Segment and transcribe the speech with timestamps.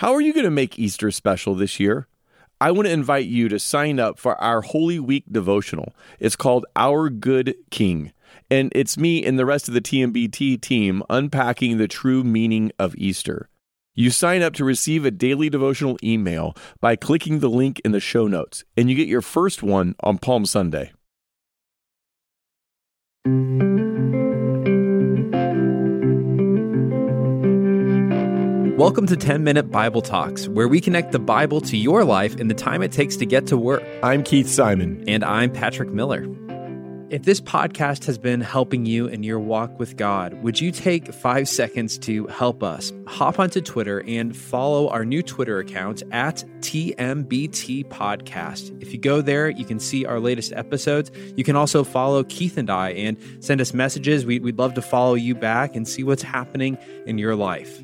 [0.00, 2.06] How are you going to make Easter special this year?
[2.60, 5.94] I want to invite you to sign up for our Holy Week devotional.
[6.20, 8.12] It's called Our Good King.
[8.50, 12.94] And it's me and the rest of the TMBT team unpacking the true meaning of
[12.96, 13.48] Easter.
[13.94, 18.00] You sign up to receive a daily devotional email by clicking the link in the
[18.00, 20.92] show notes, and you get your first one on Palm Sunday.
[28.76, 32.48] Welcome to 10 Minute Bible Talks, where we connect the Bible to your life in
[32.48, 33.82] the time it takes to get to work.
[34.02, 35.02] I'm Keith Simon.
[35.08, 36.26] And I'm Patrick Miller.
[37.08, 41.10] If this podcast has been helping you in your walk with God, would you take
[41.14, 42.92] five seconds to help us?
[43.06, 48.82] Hop onto Twitter and follow our new Twitter account at TMBT Podcast.
[48.82, 51.10] If you go there, you can see our latest episodes.
[51.34, 54.26] You can also follow Keith and I and send us messages.
[54.26, 57.82] We, would love to follow you back and see what's happening in your life.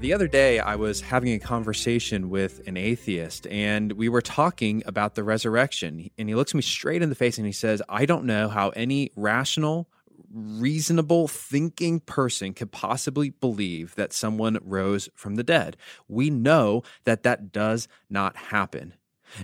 [0.00, 4.84] The other day, I was having a conversation with an atheist, and we were talking
[4.86, 6.08] about the resurrection.
[6.16, 8.68] And he looks me straight in the face and he says, I don't know how
[8.70, 9.88] any rational,
[10.32, 15.76] reasonable thinking person could possibly believe that someone rose from the dead.
[16.06, 18.94] We know that that does not happen.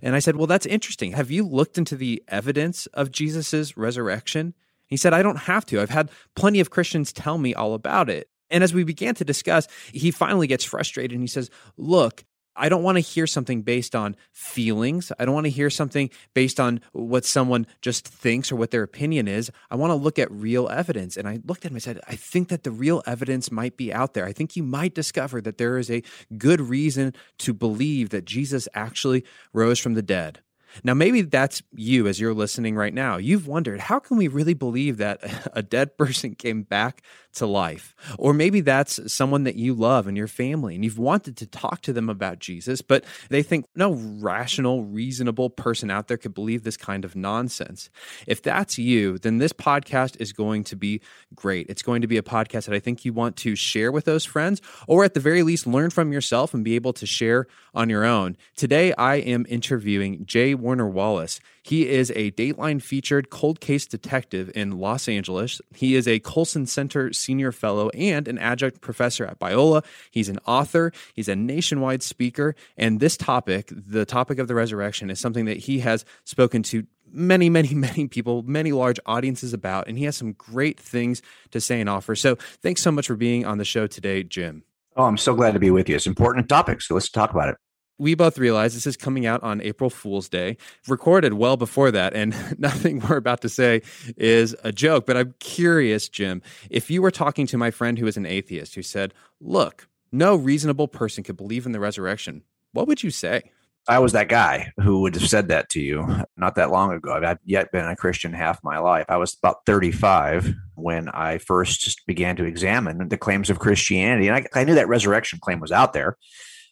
[0.02, 1.12] And I said, Well, that's interesting.
[1.12, 4.54] Have you looked into the evidence of Jesus' resurrection?
[4.86, 5.80] He said, I don't have to.
[5.80, 8.28] I've had plenty of Christians tell me all about it.
[8.54, 12.24] And as we began to discuss, he finally gets frustrated and he says, Look,
[12.54, 15.10] I don't want to hear something based on feelings.
[15.18, 18.84] I don't want to hear something based on what someone just thinks or what their
[18.84, 19.50] opinion is.
[19.72, 21.16] I want to look at real evidence.
[21.16, 23.92] And I looked at him and said, I think that the real evidence might be
[23.92, 24.24] out there.
[24.24, 26.04] I think you might discover that there is a
[26.38, 30.40] good reason to believe that Jesus actually rose from the dead.
[30.82, 33.16] Now, maybe that's you as you're listening right now.
[33.16, 37.02] You've wondered, how can we really believe that a dead person came back
[37.34, 37.94] to life?
[38.18, 41.82] Or maybe that's someone that you love in your family and you've wanted to talk
[41.82, 46.62] to them about Jesus, but they think no rational, reasonable person out there could believe
[46.62, 47.90] this kind of nonsense.
[48.26, 51.00] If that's you, then this podcast is going to be
[51.34, 51.68] great.
[51.68, 54.24] It's going to be a podcast that I think you want to share with those
[54.24, 57.90] friends, or at the very least, learn from yourself and be able to share on
[57.90, 58.36] your own.
[58.56, 60.54] Today, I am interviewing J.
[60.54, 61.40] Warner Wallace.
[61.64, 65.62] He is a Dateline featured cold case detective in Los Angeles.
[65.74, 69.82] He is a Colson Center senior fellow and an adjunct professor at Biola.
[70.10, 75.08] He's an author, he's a nationwide speaker, and this topic, the topic of the resurrection,
[75.08, 79.88] is something that he has spoken to many, many, many people, many large audiences about,
[79.88, 81.22] and he has some great things
[81.52, 82.14] to say and offer.
[82.14, 84.64] So thanks so much for being on the show today, Jim.
[84.96, 85.96] Oh, I'm so glad to be with you.
[85.96, 87.56] It's important topic, so let's talk about it
[87.98, 90.56] we both realize this is coming out on April Fool's Day,
[90.88, 93.82] recorded well before that, and nothing we're about to say
[94.16, 95.06] is a joke.
[95.06, 98.74] But I'm curious, Jim, if you were talking to my friend who is an atheist
[98.74, 103.50] who said, Look, no reasonable person could believe in the resurrection, what would you say?
[103.86, 107.20] I was that guy who would have said that to you not that long ago.
[107.22, 109.04] I've yet been a Christian half my life.
[109.10, 114.28] I was about 35 when I first began to examine the claims of Christianity.
[114.28, 116.16] And I, I knew that resurrection claim was out there.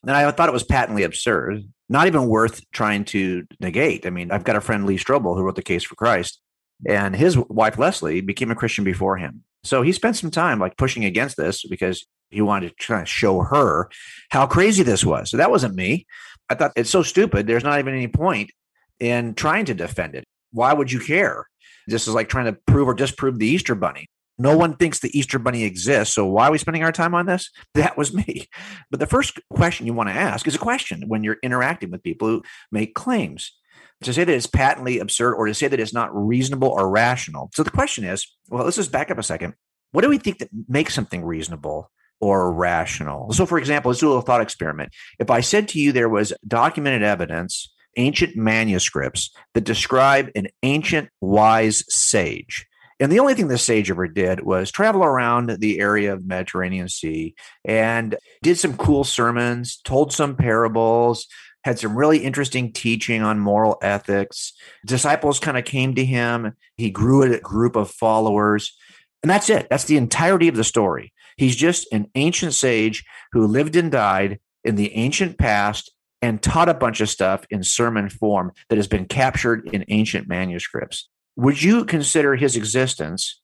[0.02, 4.04] And I thought it was patently absurd, not even worth trying to negate.
[4.06, 6.40] I mean, I've got a friend, Lee Strobel, who wrote The Case for Christ,
[6.86, 9.44] and his wife, Leslie, became a Christian before him.
[9.64, 13.06] So he spent some time like pushing against this because he wanted to try to
[13.06, 13.88] show her
[14.30, 15.30] how crazy this was.
[15.30, 16.06] So that wasn't me.
[16.48, 17.46] I thought it's so stupid.
[17.46, 18.50] There's not even any point
[18.98, 20.24] in trying to defend it.
[20.50, 21.46] Why would you care?
[21.86, 24.06] This is like trying to prove or disprove the Easter Bunny.
[24.38, 26.14] No one thinks the Easter Bunny exists.
[26.14, 27.50] So why are we spending our time on this?
[27.74, 28.48] That was me.
[28.90, 32.02] But the first question you want to ask is a question when you're interacting with
[32.02, 33.52] people who make claims.
[34.04, 37.50] To say that it's patently absurd or to say that it's not reasonable or rational.
[37.54, 39.54] So the question is well, let's just back up a second.
[39.92, 43.32] What do we think that makes something reasonable or rational?
[43.32, 44.92] So, for example, let's do a little thought experiment.
[45.18, 51.10] If I said to you there was documented evidence, ancient manuscripts that describe an ancient
[51.20, 52.66] wise sage,
[53.02, 56.28] and the only thing this sage ever did was travel around the area of the
[56.28, 61.26] Mediterranean Sea and did some cool sermons, told some parables,
[61.64, 64.52] had some really interesting teaching on moral ethics.
[64.86, 66.52] Disciples kind of came to him.
[66.76, 68.72] He grew a group of followers.
[69.24, 69.66] And that's it.
[69.68, 71.12] That's the entirety of the story.
[71.36, 75.90] He's just an ancient sage who lived and died in the ancient past
[76.20, 80.28] and taught a bunch of stuff in sermon form that has been captured in ancient
[80.28, 83.40] manuscripts would you consider his existence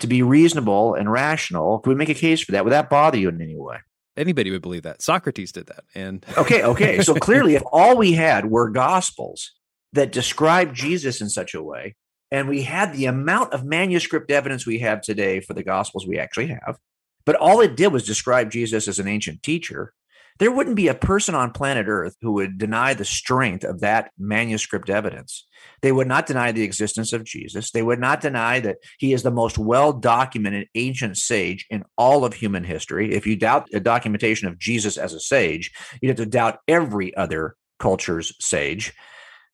[0.00, 1.78] to be reasonable and rational?
[1.78, 2.64] Could we make a case for that?
[2.64, 3.78] Would that bother you in any way?
[4.16, 5.02] Anybody would believe that.
[5.02, 5.84] Socrates did that.
[5.94, 7.00] And okay, okay.
[7.02, 9.52] So clearly, if all we had were gospels
[9.92, 11.96] that describe Jesus in such a way,
[12.30, 16.18] and we had the amount of manuscript evidence we have today for the gospels we
[16.18, 16.78] actually have,
[17.24, 19.92] but all it did was describe Jesus as an ancient teacher,
[20.40, 24.10] there wouldn't be a person on planet Earth who would deny the strength of that
[24.18, 25.46] manuscript evidence.
[25.82, 27.70] They would not deny the existence of Jesus.
[27.70, 32.24] They would not deny that he is the most well documented ancient sage in all
[32.24, 33.12] of human history.
[33.12, 35.70] If you doubt the documentation of Jesus as a sage,
[36.00, 38.94] you'd have to doubt every other culture's sage.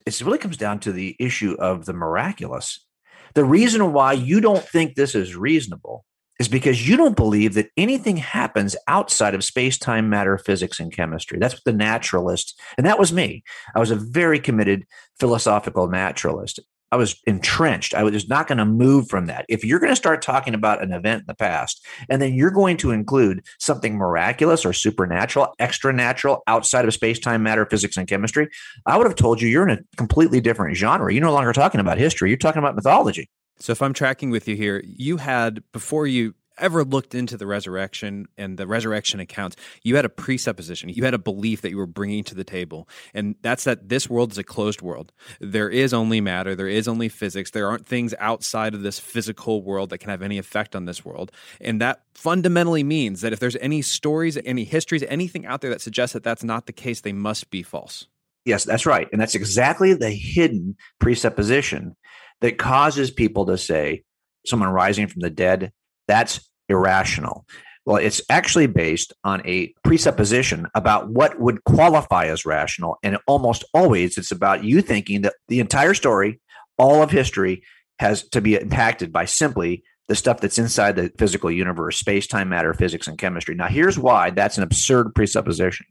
[0.06, 2.87] It really comes down to the issue of the miraculous.
[3.35, 6.06] The reason why you don't think this is reasonable
[6.38, 10.93] is because you don't believe that anything happens outside of space, time, matter, physics, and
[10.93, 11.38] chemistry.
[11.38, 13.43] That's what the naturalist, and that was me.
[13.75, 14.85] I was a very committed
[15.19, 16.61] philosophical naturalist.
[16.93, 17.94] I was entrenched.
[17.94, 19.44] I was not going to move from that.
[19.49, 22.50] If you're going to start talking about an event in the past, and then you're
[22.50, 27.97] going to include something miraculous or supernatural, extra natural, outside of space, time, matter, physics,
[27.97, 28.49] and chemistry,
[28.87, 31.12] I would have told you you're in a completely different genre.
[31.12, 32.31] You're no longer talking about history.
[32.31, 33.29] You're talking about mythology.
[33.58, 37.47] So if I'm tracking with you here, you had before you ever looked into the
[37.47, 40.88] resurrection and the resurrection accounts, you had a presupposition.
[40.88, 42.88] You had a belief that you were bringing to the table.
[43.14, 45.12] And that's that this world is a closed world.
[45.41, 47.50] There is only matter, there is only physics.
[47.50, 51.05] There aren't things outside of this physical world that can have any effect on this
[51.05, 51.32] world.
[51.61, 55.81] And that fundamentally means that if there's any stories, any histories, anything out there that
[55.81, 58.06] suggests that that's not the case, they must be false.
[58.44, 59.08] Yes, that's right.
[59.11, 61.97] And that's exactly the hidden presupposition
[62.41, 64.03] that causes people to say
[64.44, 65.73] someone rising from the dead,
[66.06, 67.47] that's irrational.
[67.85, 72.99] Well, it's actually based on a presupposition about what would qualify as rational.
[73.05, 76.41] And almost always it's about you thinking that the entire story,
[76.79, 77.62] all of history,
[78.00, 82.49] has to be impacted by simply the stuff that's inside the physical universe space, time,
[82.49, 83.55] matter, physics, and chemistry.
[83.55, 85.87] Now, here's why that's an absurd presupposition.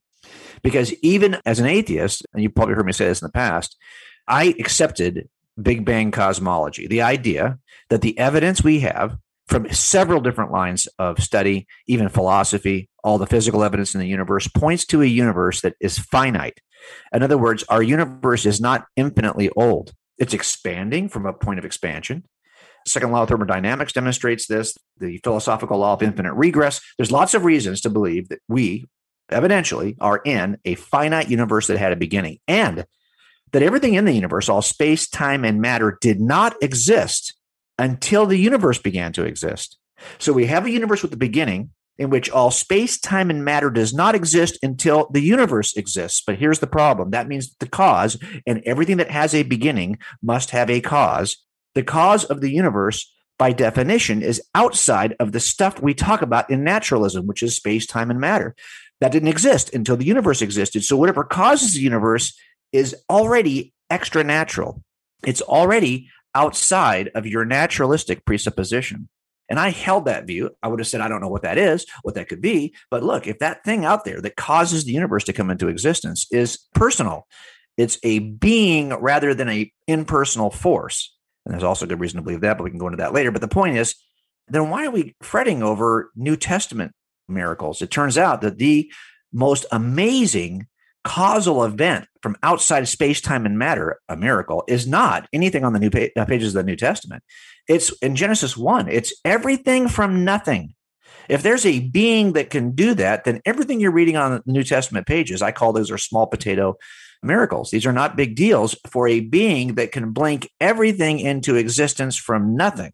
[0.64, 3.78] Because even as an atheist, and you probably heard me say this in the past,
[4.28, 5.30] I accepted
[5.62, 7.60] Big Bang cosmology, the idea
[7.90, 9.18] that the evidence we have
[9.48, 14.48] from several different lines of study, even philosophy, all the physical evidence in the universe
[14.48, 16.60] points to a universe that is finite.
[17.14, 19.94] In other words, our universe is not infinitely old.
[20.18, 22.26] It's expanding from a point of expansion.
[22.88, 26.82] second law of thermodynamics demonstrates this, the philosophical law of infinite regress.
[26.98, 28.86] There's lots of reasons to believe that we
[29.32, 32.86] evidentially are in a finite universe that had a beginning and
[33.56, 37.34] that everything in the universe, all space, time, and matter, did not exist
[37.80, 39.78] until the universe began to exist.
[40.18, 43.70] So we have a universe with a beginning in which all space, time, and matter
[43.70, 46.22] does not exist until the universe exists.
[46.28, 50.50] But here's the problem that means the cause, and everything that has a beginning must
[50.50, 51.38] have a cause.
[51.76, 53.10] The cause of the universe,
[53.40, 57.86] by definition, is outside of the stuff we talk about in naturalism, which is space,
[57.86, 58.54] time, and matter.
[59.00, 60.84] That didn't exist until the universe existed.
[60.84, 62.38] So whatever causes the universe
[62.72, 64.84] is already extra natural.
[65.26, 69.10] It's already outside of your naturalistic presupposition.
[69.48, 70.52] And I held that view.
[70.64, 72.76] I would have said, I don't know what that is, what that could be.
[72.90, 76.26] But look, if that thing out there that causes the universe to come into existence
[76.32, 77.28] is personal,
[77.78, 81.16] it's a being rather than a impersonal force.
[81.46, 83.32] And there's also good reason to believe that, but we can go into that later.
[83.32, 83.96] But the point is,
[84.48, 86.94] then why are we fretting over New Testament
[87.28, 87.82] miracles?
[87.82, 88.92] It turns out that the
[89.32, 90.68] most amazing
[91.06, 95.72] causal event from outside of space, time, and matter, a miracle, is not anything on
[95.72, 97.24] the new uh, pages of the New Testament.
[97.70, 100.74] It's in Genesis 1, it's everything from nothing.
[101.30, 104.64] If there's a being that can do that, then everything you're reading on the New
[104.64, 106.76] Testament pages, I call those are small potato
[107.24, 107.72] miracles.
[107.72, 112.56] These are not big deals for a being that can blink everything into existence from
[112.56, 112.94] nothing.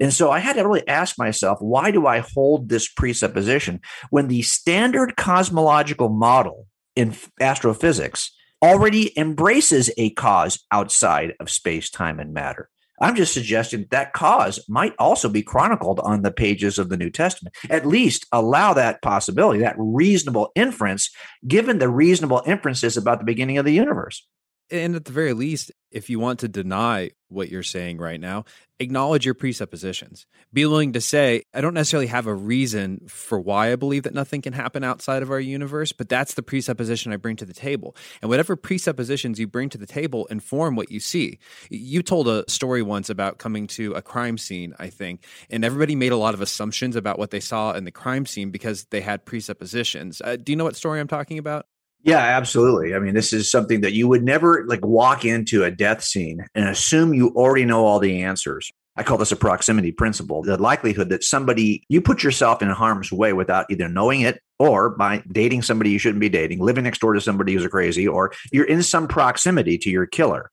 [0.00, 4.28] And so I had to really ask myself, why do I hold this presupposition when
[4.28, 8.32] the standard cosmological model in astrophysics
[8.62, 12.68] already embraces a cause outside of space, time, and matter.
[13.00, 17.10] I'm just suggesting that cause might also be chronicled on the pages of the New
[17.10, 17.56] Testament.
[17.68, 21.10] At least allow that possibility, that reasonable inference,
[21.46, 24.24] given the reasonable inferences about the beginning of the universe.
[24.72, 28.46] And at the very least, if you want to deny what you're saying right now,
[28.80, 30.26] acknowledge your presuppositions.
[30.50, 34.14] Be willing to say, I don't necessarily have a reason for why I believe that
[34.14, 37.52] nothing can happen outside of our universe, but that's the presupposition I bring to the
[37.52, 37.94] table.
[38.22, 41.38] And whatever presuppositions you bring to the table inform what you see.
[41.68, 45.96] You told a story once about coming to a crime scene, I think, and everybody
[45.96, 49.02] made a lot of assumptions about what they saw in the crime scene because they
[49.02, 50.22] had presuppositions.
[50.24, 51.66] Uh, do you know what story I'm talking about?
[52.04, 52.94] Yeah, absolutely.
[52.94, 56.44] I mean, this is something that you would never like walk into a death scene
[56.54, 58.72] and assume you already know all the answers.
[58.94, 60.42] I call this a proximity principle.
[60.42, 64.90] The likelihood that somebody, you put yourself in harm's way without either knowing it or
[64.90, 68.32] by dating somebody you shouldn't be dating, living next door to somebody who's crazy, or
[68.52, 70.50] you're in some proximity to your killer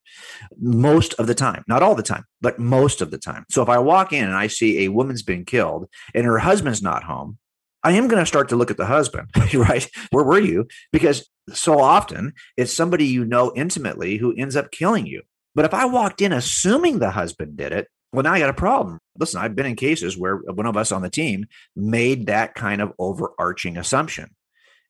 [0.58, 1.64] most of the time.
[1.68, 3.44] Not all the time, but most of the time.
[3.50, 6.82] So if I walk in and I see a woman's been killed and her husband's
[6.82, 7.36] not home,
[7.82, 9.88] I am going to start to look at the husband, right?
[10.10, 10.66] Where were you?
[10.92, 15.22] Because so often it's somebody you know intimately who ends up killing you.
[15.54, 18.54] But if I walked in assuming the husband did it, well, now I got a
[18.54, 18.98] problem.
[19.18, 21.46] Listen, I've been in cases where one of us on the team
[21.76, 24.34] made that kind of overarching assumption.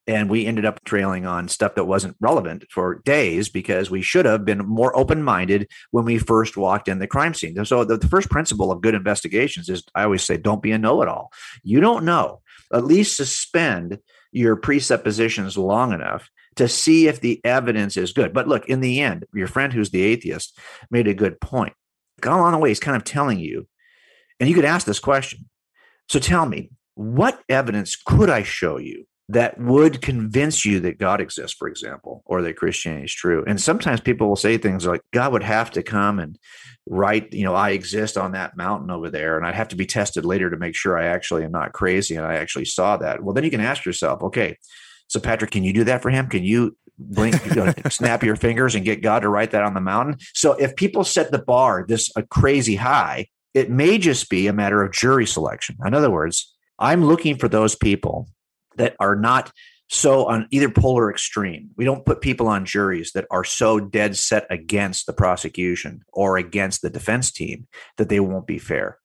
[0.06, 4.24] And we ended up trailing on stuff that wasn't relevant for days because we should
[4.24, 7.64] have been more open minded when we first walked in the crime scene.
[7.64, 10.78] So, the, the first principle of good investigations is I always say, don't be a
[10.78, 11.30] know it all.
[11.62, 12.40] You don't know.
[12.72, 13.98] At least suspend
[14.32, 18.32] your presuppositions long enough to see if the evidence is good.
[18.32, 20.58] But look, in the end, your friend who's the atheist
[20.90, 21.74] made a good point
[22.28, 23.66] along the way, he's kind of telling you,
[24.38, 25.48] and you could ask this question.
[26.08, 31.20] So tell me, what evidence could I show you that would convince you that God
[31.20, 33.44] exists, for example, or that Christianity is true?
[33.46, 36.38] And sometimes people will say things like, God would have to come and
[36.86, 39.86] write, you know, I exist on that mountain over there, and I'd have to be
[39.86, 43.22] tested later to make sure I actually am not crazy and I actually saw that.
[43.22, 44.56] Well, then you can ask yourself, okay,
[45.08, 46.28] so Patrick, can you do that for him?
[46.28, 49.74] Can you blink, you know, snap your fingers and get God to write that on
[49.74, 50.16] the mountain.
[50.34, 54.52] So if people set the bar this a crazy high, it may just be a
[54.52, 55.76] matter of jury selection.
[55.84, 58.28] In other words, I'm looking for those people
[58.80, 59.52] that are not
[59.88, 61.70] so on either polar extreme.
[61.76, 66.36] We don't put people on juries that are so dead set against the prosecution or
[66.36, 68.98] against the defense team that they won't be fair.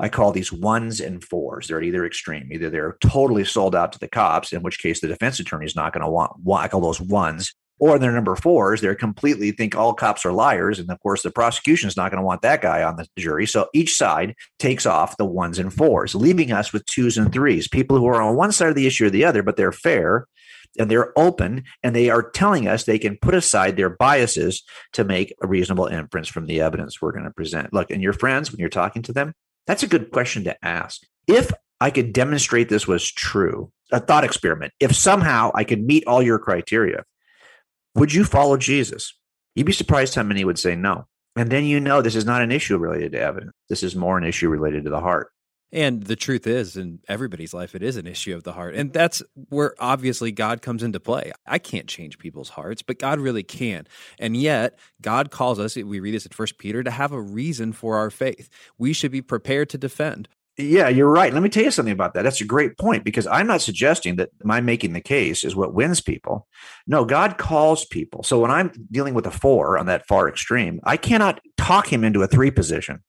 [0.00, 1.68] I call these ones and fours.
[1.68, 2.50] They're at either extreme.
[2.50, 5.76] Either they're totally sold out to the cops, in which case the defense attorney is
[5.76, 7.54] not going to want, I call those ones.
[7.80, 8.80] Or they're number fours.
[8.80, 10.78] They're completely think all cops are liars.
[10.78, 13.46] And of course, the prosecution is not going to want that guy on the jury.
[13.46, 17.68] So each side takes off the ones and fours, leaving us with twos and threes,
[17.68, 20.26] people who are on one side of the issue or the other, but they're fair
[20.78, 24.62] and they're open and they are telling us they can put aside their biases
[24.92, 27.72] to make a reasonable inference from the evidence we're going to present.
[27.72, 29.32] Look, and your friends, when you're talking to them,
[29.66, 31.02] that's a good question to ask.
[31.26, 31.50] If
[31.80, 36.22] I could demonstrate this was true, a thought experiment, if somehow I could meet all
[36.22, 37.04] your criteria,
[37.94, 39.14] would you follow Jesus?
[39.54, 41.06] You'd be surprised how many would say no.
[41.36, 43.52] And then you know this is not an issue related to evidence.
[43.68, 45.30] This is more an issue related to the heart.
[45.72, 48.76] And the truth is, in everybody's life, it is an issue of the heart.
[48.76, 51.32] And that's where obviously God comes into play.
[51.48, 53.88] I can't change people's hearts, but God really can.
[54.20, 57.72] And yet, God calls us, we read this in First Peter, to have a reason
[57.72, 58.48] for our faith.
[58.78, 60.28] We should be prepared to defend.
[60.56, 61.32] Yeah, you're right.
[61.32, 62.22] Let me tell you something about that.
[62.22, 65.74] That's a great point because I'm not suggesting that my making the case is what
[65.74, 66.46] wins people.
[66.86, 68.22] No, God calls people.
[68.22, 72.04] So when I'm dealing with a four on that far extreme, I cannot talk him
[72.04, 73.02] into a three position.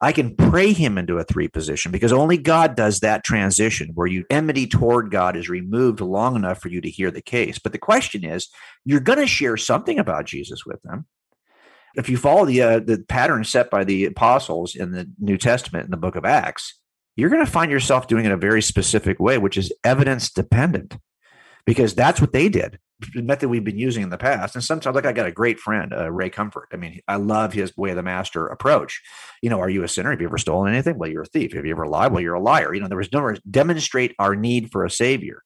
[0.00, 4.06] I can pray him into a three position because only God does that transition where
[4.06, 7.58] you enmity toward God is removed long enough for you to hear the case.
[7.58, 8.48] But the question is,
[8.84, 11.06] you're going to share something about Jesus with them.
[11.96, 15.86] If you follow the uh, the pattern set by the apostles in the New Testament
[15.86, 16.78] in the book of Acts,
[17.16, 20.98] you're going to find yourself doing it a very specific way, which is evidence dependent,
[21.64, 22.78] because that's what they did
[23.14, 24.54] The method we've been using in the past.
[24.54, 26.68] And sometimes, like I got a great friend, uh, Ray Comfort.
[26.72, 29.02] I mean, I love his way of the master approach.
[29.42, 30.10] You know, are you a sinner?
[30.10, 30.98] Have you ever stolen anything?
[30.98, 31.54] Well, you're a thief.
[31.54, 32.12] Have you ever lied?
[32.12, 32.74] Well, you're a liar.
[32.74, 35.42] You know, there was no demonstrate our need for a savior.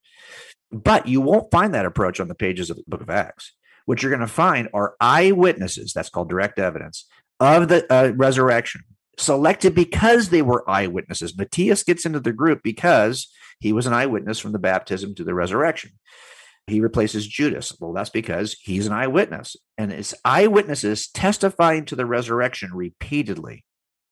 [0.72, 3.52] But you won't find that approach on the pages of the book of Acts.
[3.90, 7.06] What you're going to find are eyewitnesses, that's called direct evidence,
[7.40, 8.82] of the uh, resurrection,
[9.18, 11.36] selected because they were eyewitnesses.
[11.36, 13.28] Matthias gets into the group because
[13.58, 15.90] he was an eyewitness from the baptism to the resurrection
[16.68, 17.76] he replaces Judas.
[17.80, 19.56] Well, that's because he's an eyewitness.
[19.76, 23.64] And it's eyewitnesses testifying to the resurrection repeatedly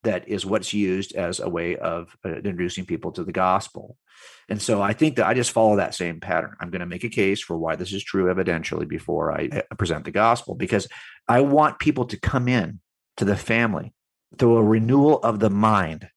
[0.05, 3.97] that is what's used as a way of uh, introducing people to the gospel.
[4.49, 6.55] And so I think that I just follow that same pattern.
[6.61, 9.75] I'm going to make a case for why this is true evidentially before I uh,
[9.75, 10.89] present the gospel because
[11.27, 12.81] I want people to come in
[13.17, 13.93] to the family
[14.39, 16.09] through a renewal of the mind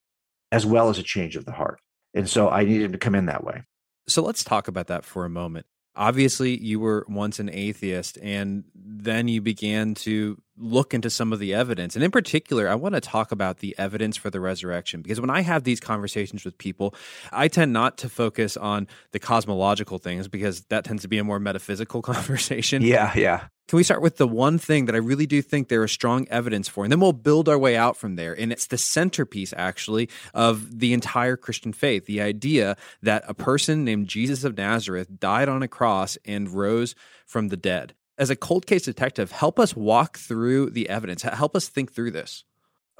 [0.51, 1.79] as well as a change of the heart.
[2.13, 3.63] And so I needed to come in that way.
[4.07, 8.63] So let's talk about that for a moment obviously you were once an atheist and
[8.75, 12.93] then you began to look into some of the evidence and in particular i want
[12.95, 16.57] to talk about the evidence for the resurrection because when i have these conversations with
[16.57, 16.93] people
[17.31, 21.23] i tend not to focus on the cosmological things because that tends to be a
[21.23, 25.25] more metaphysical conversation yeah yeah can we start with the one thing that I really
[25.25, 26.83] do think there is strong evidence for?
[26.83, 28.37] And then we'll build our way out from there.
[28.37, 33.85] And it's the centerpiece, actually, of the entire Christian faith the idea that a person
[33.85, 37.93] named Jesus of Nazareth died on a cross and rose from the dead.
[38.21, 42.11] As a cold case detective, help us walk through the evidence, help us think through
[42.11, 42.43] this.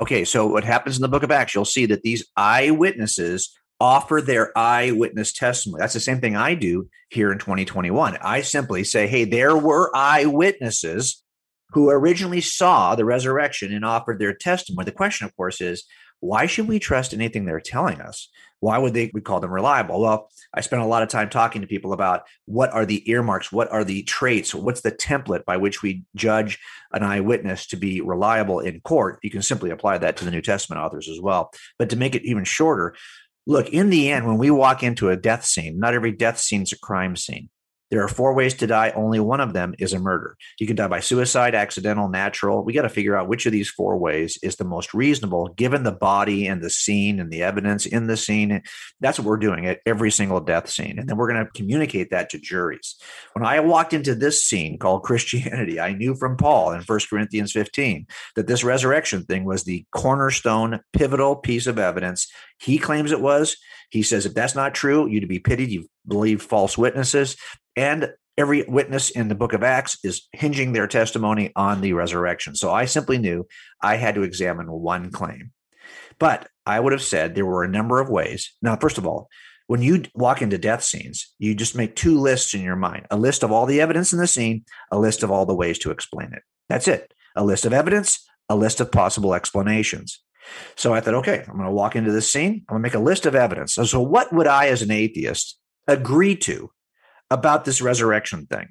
[0.02, 4.20] Okay, so what happens in the book of Acts, you'll see that these eyewitnesses offer
[4.20, 5.80] their eyewitness testimony.
[5.80, 8.18] That's the same thing I do here in 2021.
[8.20, 11.24] I simply say, hey, there were eyewitnesses
[11.70, 14.86] who originally saw the resurrection and offered their testimony.
[14.86, 15.84] The question, of course, is
[16.20, 18.28] why should we trust anything they're telling us?
[18.62, 20.00] Why would they we call them reliable?
[20.00, 23.52] Well, I spent a lot of time talking to people about what are the earmarks,
[23.52, 26.60] what are the traits, what's the template by which we judge
[26.92, 29.20] an eyewitness to be reliable in court.
[29.24, 31.52] You can simply apply that to the New Testament authors as well.
[31.80, 32.96] But to make it even shorter,
[33.48, 36.62] look, in the end, when we walk into a death scene, not every death scene
[36.62, 37.50] is a crime scene.
[37.92, 38.92] There are four ways to die.
[38.96, 40.38] Only one of them is a murder.
[40.60, 42.64] You can die by suicide, accidental, natural.
[42.64, 45.84] We got to figure out which of these four ways is the most reasonable given
[45.84, 48.62] the body and the scene and the evidence in the scene.
[49.02, 50.98] That's what we're doing at every single death scene.
[50.98, 52.96] And then we're going to communicate that to juries.
[53.34, 57.52] When I walked into this scene called Christianity, I knew from Paul in 1 Corinthians
[57.52, 62.32] 15 that this resurrection thing was the cornerstone, pivotal piece of evidence.
[62.58, 63.58] He claims it was.
[63.90, 65.70] He says, if that's not true, you to be pitied.
[65.70, 67.36] You believe false witnesses.
[67.76, 72.56] And every witness in the book of Acts is hinging their testimony on the resurrection.
[72.56, 73.48] So I simply knew
[73.82, 75.52] I had to examine one claim.
[76.20, 78.54] But I would have said there were a number of ways.
[78.62, 79.28] Now, first of all,
[79.68, 83.18] when you walk into death scenes, you just make two lists in your mind a
[83.18, 85.92] list of all the evidence in the scene, a list of all the ways to
[85.92, 86.44] explain it.
[86.68, 87.14] That's it.
[87.36, 90.22] A list of evidence, a list of possible explanations.
[90.76, 92.66] So I thought, okay, I'm going to walk into this scene.
[92.68, 93.76] I'm going to make a list of evidence.
[93.76, 96.72] So, what would I, as an atheist, agree to
[97.32, 98.68] about this resurrection thing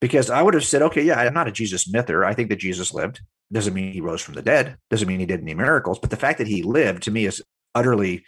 [0.00, 2.24] because I would have said, okay, yeah, I'm not a Jesus myther.
[2.24, 3.22] I think that Jesus lived.
[3.50, 4.76] Doesn't mean he rose from the dead.
[4.90, 5.98] Doesn't mean he did any miracles.
[5.98, 7.42] But the fact that he lived to me is
[7.74, 8.24] utterly,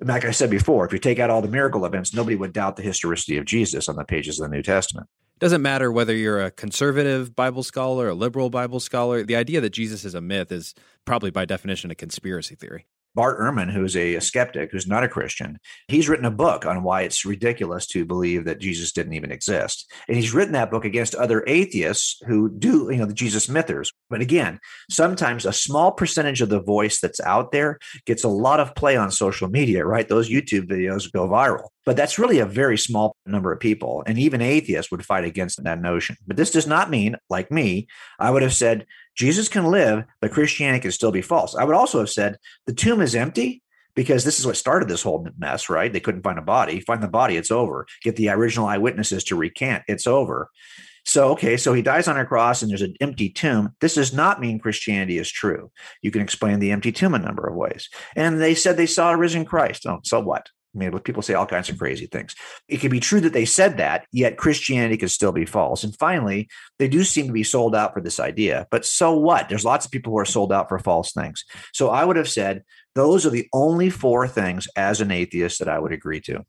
[0.00, 2.76] like I said before, if you take out all the miracle events, nobody would doubt
[2.76, 5.08] the historicity of Jesus on the pages of the New Testament.
[5.36, 9.24] It Doesn't matter whether you're a conservative Bible scholar, a liberal Bible scholar.
[9.24, 10.74] The idea that Jesus is a myth is
[11.04, 12.86] probably by definition a conspiracy theory.
[13.18, 15.58] Bart Ehrman, who's a, skeptic, who's not a Christian,
[15.88, 19.92] he's written a book on why it's ridiculous to believe that Jesus didn't even exist.
[20.06, 23.92] And he's written that book against other atheists who do, you know, the Jesus mythers.
[24.08, 28.60] But again, sometimes a small percentage of the voice that's out there gets a lot
[28.60, 30.08] of play on social media, right?
[30.08, 31.70] Those YouTube videos go viral.
[31.84, 34.04] But that's really a very small number of people.
[34.06, 36.16] And even atheists would fight against that notion.
[36.24, 37.88] But this does not mean, like me,
[38.20, 38.86] I would have said,
[39.18, 41.56] Jesus can live, but Christianity can still be false.
[41.56, 43.62] I would also have said the tomb is empty
[43.96, 45.92] because this is what started this whole mess, right?
[45.92, 46.80] They couldn't find a body.
[46.80, 47.84] Find the body, it's over.
[48.02, 50.50] Get the original eyewitnesses to recant, it's over.
[51.04, 53.74] So, okay, so he dies on a cross and there's an empty tomb.
[53.80, 55.72] This does not mean Christianity is true.
[56.02, 57.88] You can explain the empty tomb a number of ways.
[58.14, 59.86] And they said they saw a risen Christ.
[59.86, 60.50] Oh, so what?
[60.74, 62.34] I mean, people say all kinds of crazy things.
[62.68, 65.82] It can be true that they said that, yet Christianity could still be false.
[65.82, 68.66] And finally, they do seem to be sold out for this idea.
[68.70, 69.48] But so what?
[69.48, 71.44] There's lots of people who are sold out for false things.
[71.72, 72.62] So I would have said
[72.94, 76.44] those are the only four things as an atheist that I would agree to.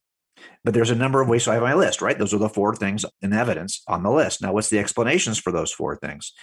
[0.64, 1.44] But there's a number of ways.
[1.44, 2.18] So I have my list, right?
[2.18, 4.42] Those are the four things in evidence on the list.
[4.42, 6.34] Now, what's the explanations for those four things?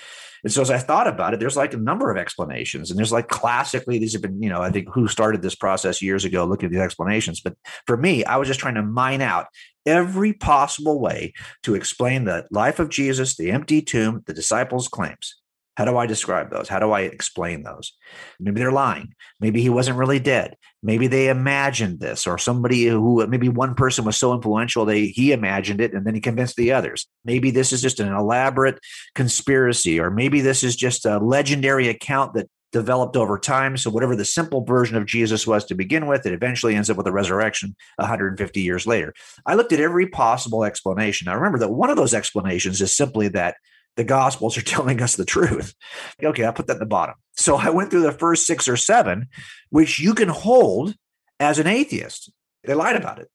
[0.43, 2.91] And so as I thought about it, there's like a number of explanations.
[2.91, 6.01] And there's like classically, these have been, you know, I think who started this process
[6.03, 7.41] years ago looking at these explanations.
[7.41, 7.57] But
[7.87, 9.47] for me, I was just trying to mine out
[9.85, 11.33] every possible way
[11.63, 15.37] to explain the life of Jesus, the empty tomb, the disciples' claims.
[15.77, 16.69] How do I describe those?
[16.69, 17.93] How do I explain those?
[18.41, 19.15] Maybe they're lying.
[19.41, 20.57] Maybe he wasn't really dead.
[20.83, 25.33] Maybe they imagined this, or somebody who maybe one person was so influential they he
[25.33, 27.07] imagined it and then he convinced the others.
[27.25, 28.79] Maybe this is just an elaborate
[29.15, 33.77] conspiracy, or maybe this is just a legendary account that developed over time.
[33.77, 36.97] So whatever the simple version of Jesus was to begin with, it eventually ends up
[36.97, 39.15] with a resurrection 150 years later.
[39.47, 41.29] I looked at every possible explanation.
[41.29, 43.57] I remember that one of those explanations is simply that
[43.97, 45.75] the gospels are telling us the truth.
[46.23, 47.17] Okay, I'll put that in the bottom.
[47.33, 49.29] So I went through the first six or seven,
[49.71, 50.95] which you can hold
[51.41, 52.33] as an atheist.
[52.65, 53.29] They lied about it.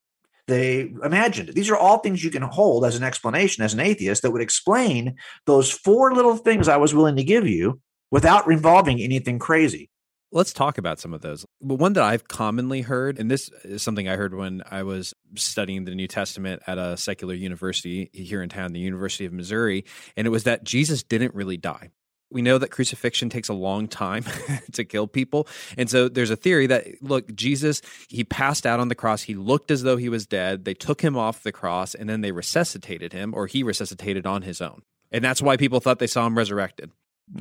[0.47, 1.55] They imagined it.
[1.55, 4.41] These are all things you can hold as an explanation as an atheist that would
[4.41, 9.89] explain those four little things I was willing to give you without involving anything crazy.
[10.31, 11.45] Let's talk about some of those.
[11.61, 15.13] But one that I've commonly heard, and this is something I heard when I was
[15.35, 19.85] studying the New Testament at a secular university here in town, the University of Missouri,
[20.17, 21.91] and it was that Jesus didn't really die.
[22.31, 24.23] We know that crucifixion takes a long time
[24.71, 25.47] to kill people.
[25.77, 29.23] And so there's a theory that, look, Jesus, he passed out on the cross.
[29.23, 30.63] He looked as though he was dead.
[30.63, 34.43] They took him off the cross and then they resuscitated him, or he resuscitated on
[34.43, 34.81] his own.
[35.11, 36.89] And that's why people thought they saw him resurrected.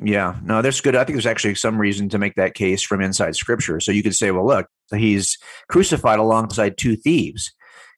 [0.02, 0.94] Yeah, no, that's good.
[0.94, 3.80] I think there's actually some reason to make that case from inside scripture.
[3.80, 5.36] So you could say, well, look, he's
[5.68, 7.52] crucified alongside two thieves.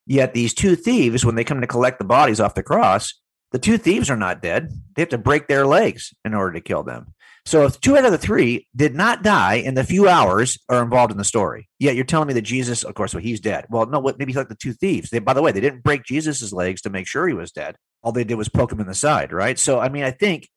[0.05, 3.13] Yet these two thieves, when they come to collect the bodies off the cross,
[3.51, 4.71] the two thieves are not dead.
[4.95, 7.13] They have to break their legs in order to kill them.
[7.45, 10.81] So if two out of the three did not die in the few hours are
[10.81, 13.65] involved in the story, yet you're telling me that Jesus, of course, well, he's dead.
[13.69, 15.09] Well, no, what maybe like the two thieves.
[15.09, 17.75] They, by the way, they didn't break Jesus's legs to make sure he was dead.
[18.01, 19.59] All they did was poke him in the side, right?
[19.59, 20.49] So I mean, I think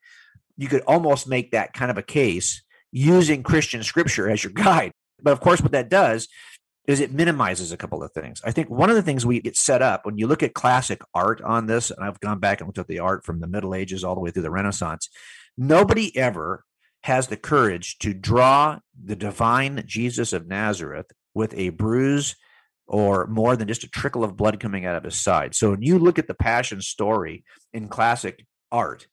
[0.56, 4.92] you could almost make that kind of a case using Christian scripture as your guide.
[5.22, 6.28] But of course, what that does
[6.86, 8.40] is it minimizes a couple of things.
[8.44, 11.02] I think one of the things we get set up when you look at classic
[11.14, 13.74] art on this, and I've gone back and looked at the art from the Middle
[13.74, 15.08] Ages all the way through the Renaissance,
[15.58, 16.64] nobody ever
[17.02, 22.36] has the courage to draw the divine Jesus of Nazareth with a bruise
[22.86, 25.54] or more than just a trickle of blood coming out of his side.
[25.54, 29.06] So when you look at the passion story in classic art,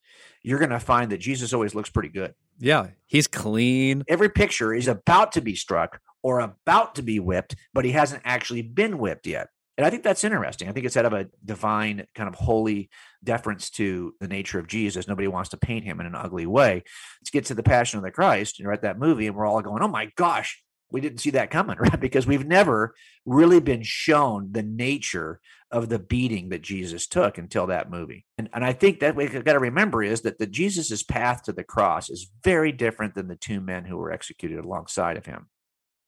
[0.43, 2.33] you're going to find that Jesus always looks pretty good.
[2.59, 4.03] Yeah, he's clean.
[4.07, 8.21] Every picture is about to be struck or about to be whipped, but he hasn't
[8.25, 9.47] actually been whipped yet.
[9.77, 10.69] And I think that's interesting.
[10.69, 12.89] I think it's out of a divine kind of holy
[13.23, 15.07] deference to the nature of Jesus.
[15.07, 16.83] Nobody wants to paint him in an ugly way.
[17.21, 19.61] Let's get to the Passion of the Christ and write that movie, and we're all
[19.61, 20.62] going, "Oh my gosh,
[20.93, 21.99] we didn't see that coming," right?
[21.99, 25.41] Because we've never really been shown the nature
[25.73, 28.25] of the beating that Jesus took until that movie.
[28.37, 31.51] And, and I think that we've got to remember is that the Jesus's path to
[31.51, 35.49] the cross is very different than the two men who were executed alongside of him.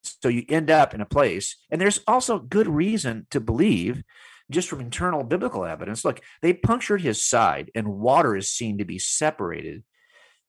[0.04, 4.04] So you end up in a place, and there's also good reason to believe,
[4.52, 6.06] just from internal biblical evidence.
[6.06, 9.84] Look, they punctured his side, and water is seen to be separated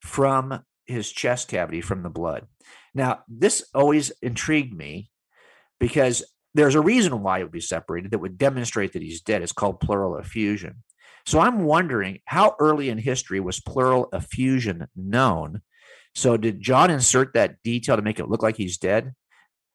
[0.02, 2.46] from his chest cavity from the blood.
[2.96, 5.10] Now, this always intrigued me
[5.78, 9.42] because there's a reason why it would be separated that would demonstrate that he's dead.
[9.42, 10.82] It's called pleural effusion.
[11.26, 15.60] So I'm wondering how early in history was pleural effusion known?
[16.14, 19.12] So did John insert that detail to make it look like he's dead?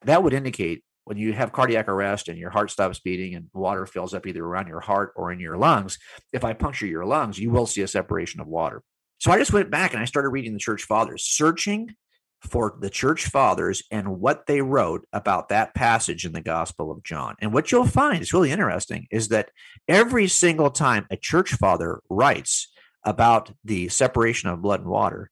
[0.05, 3.85] that would indicate when you have cardiac arrest and your heart stops beating and water
[3.85, 5.97] fills up either around your heart or in your lungs,
[6.31, 8.83] if I puncture your lungs, you will see a separation of water.
[9.19, 11.95] So I just went back and I started reading the church fathers, searching
[12.41, 17.03] for the church fathers and what they wrote about that passage in the Gospel of
[17.03, 17.35] John.
[17.39, 19.51] And what you'll find is really interesting is that
[19.87, 22.67] every single time a church father writes
[23.03, 25.29] about the separation of blood and water,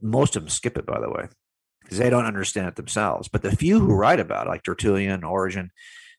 [0.00, 1.28] most of them skip it, by the way
[1.82, 3.28] because they don't understand it themselves.
[3.28, 5.70] But the few who write about it, like Tertullian, Origen,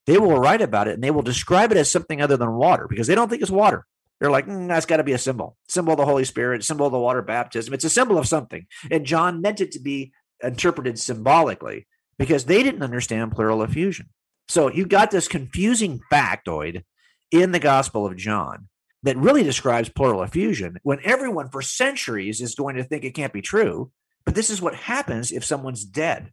[0.06, 2.88] they will write about it and they will describe it as something other than water
[2.88, 3.86] because they don't think it's water.
[4.20, 6.86] They're like, mm, that's got to be a symbol, symbol of the Holy Spirit, symbol
[6.86, 7.74] of the water baptism.
[7.74, 8.68] It's a symbol of something.
[8.92, 14.10] And John meant it to be interpreted symbolically because they didn't understand pleural effusion.
[14.48, 16.84] So you got this confusing factoid
[17.32, 18.68] in the Gospel of John
[19.04, 23.34] that really describes pleural effusion when everyone for centuries is going to think it can't
[23.34, 23.92] be true
[24.26, 26.32] but this is what happens if someone's dead.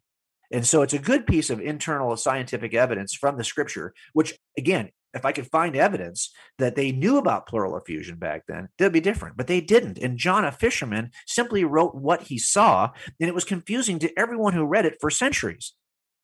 [0.52, 4.90] And so it's a good piece of internal scientific evidence from the scripture, which again,
[5.14, 9.00] if I could find evidence that they knew about pleural effusion back then, that'd be
[9.00, 9.36] different.
[9.36, 9.98] But they didn't.
[9.98, 14.52] And John, a fisherman, simply wrote what he saw, and it was confusing to everyone
[14.52, 15.72] who read it for centuries.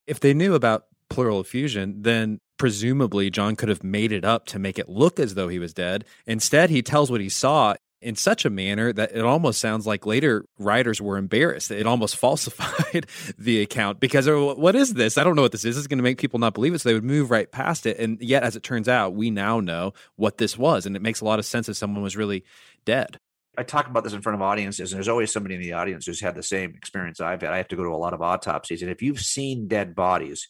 [0.06, 4.58] If they knew about pleural effusion, then presumably John could have made it up to
[4.58, 6.04] make it look as though he was dead.
[6.26, 7.74] Instead, he tells what he saw
[8.06, 11.72] in such a manner that it almost sounds like later writers were embarrassed.
[11.72, 15.18] It almost falsified the account because oh, what is this?
[15.18, 15.76] I don't know what this is.
[15.76, 16.78] It's going to make people not believe it.
[16.78, 17.98] So they would move right past it.
[17.98, 20.86] And yet, as it turns out, we now know what this was.
[20.86, 22.44] And it makes a lot of sense if someone was really
[22.84, 23.18] dead.
[23.58, 26.06] I talk about this in front of audiences, and there's always somebody in the audience
[26.06, 27.52] who's had the same experience I've had.
[27.52, 28.82] I have to go to a lot of autopsies.
[28.82, 30.46] And if you've seen dead bodies,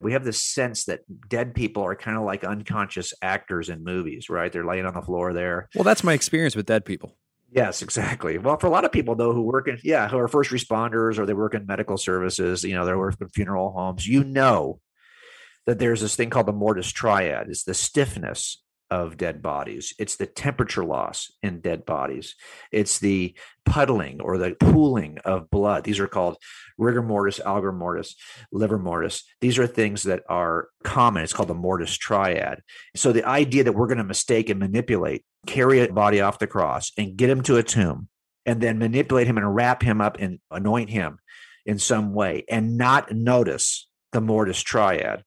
[0.00, 4.30] we have this sense that dead people are kind of like unconscious actors in movies,
[4.30, 4.50] right?
[4.50, 5.68] They're laying on the floor there.
[5.74, 7.16] Well, that's my experience with dead people.
[7.52, 8.38] Yes, exactly.
[8.38, 11.18] Well, for a lot of people though who work in yeah, who are first responders
[11.18, 14.80] or they work in medical services, you know, they work in funeral homes, you know
[15.66, 17.48] that there's this thing called the mortis triad.
[17.48, 19.94] It's the stiffness of dead bodies.
[19.98, 22.34] It's the temperature loss in dead bodies.
[22.72, 25.84] It's the puddling or the pooling of blood.
[25.84, 26.36] These are called
[26.76, 28.16] rigor mortis, algor mortis,
[28.50, 29.24] livor mortis.
[29.40, 31.22] These are things that are common.
[31.22, 32.62] It's called the mortis triad.
[32.96, 36.46] So the idea that we're going to mistake and manipulate, carry a body off the
[36.46, 38.08] cross and get him to a tomb
[38.44, 41.18] and then manipulate him and wrap him up and anoint him
[41.64, 45.22] in some way and not notice the mortis triad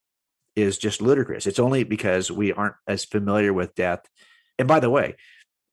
[0.56, 1.48] is just ludicrous.
[1.48, 4.02] It's only because we aren't as familiar with death.
[4.58, 5.16] And by the way,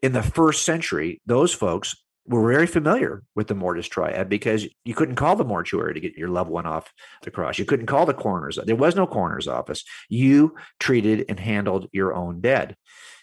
[0.02, 1.94] in the first century, those folks
[2.26, 6.16] were very familiar with the mortis triad because you couldn't call the mortuary to get
[6.16, 7.58] your loved one off the cross.
[7.58, 8.58] You couldn't call the coroner's.
[8.64, 9.84] There was no coroner's office.
[10.08, 12.76] You treated and handled your own dead.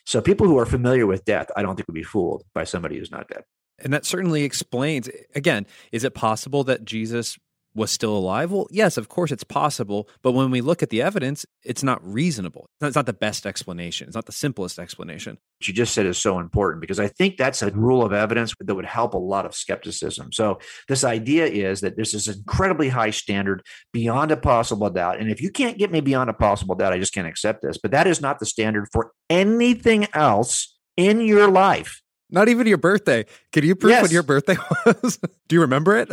[0.06, 2.98] So people who are familiar with death, I don't think would be fooled by somebody
[2.98, 3.44] who's not dead.
[3.80, 7.38] And that certainly explains again, is it possible that Jesus
[7.78, 8.52] was still alive?
[8.52, 10.10] Well, yes, of course it's possible.
[10.22, 12.70] But when we look at the evidence, it's not reasonable.
[12.82, 14.08] It's not the best explanation.
[14.08, 15.38] It's not the simplest explanation.
[15.60, 18.54] What you just said is so important because I think that's a rule of evidence
[18.60, 20.32] that would help a lot of skepticism.
[20.34, 23.62] So, this idea is that this incredibly high standard
[23.94, 25.20] beyond a possible doubt.
[25.20, 27.78] And if you can't get me beyond a possible doubt, I just can't accept this.
[27.78, 32.02] But that is not the standard for anything else in your life.
[32.30, 33.26] Not even your birthday.
[33.54, 34.04] Can you prove yes.
[34.04, 35.18] when your birthday was?
[35.48, 36.12] Do you remember it?